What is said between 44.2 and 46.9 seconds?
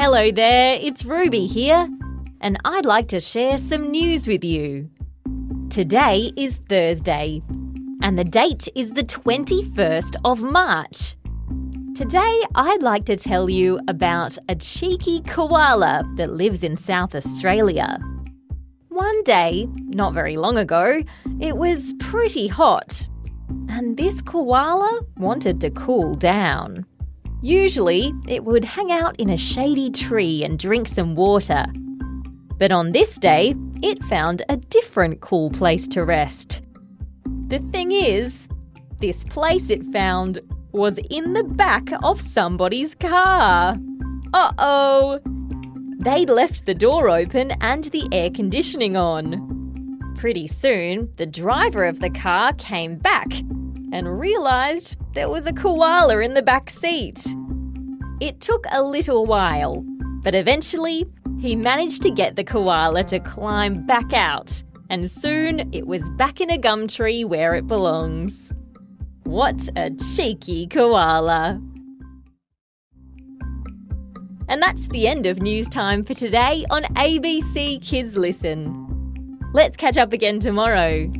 Uh oh! They'd left the